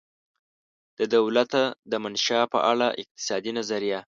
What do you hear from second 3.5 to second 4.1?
نظریه